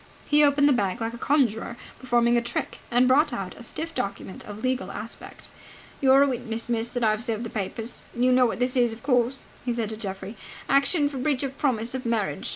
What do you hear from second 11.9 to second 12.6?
of marriage.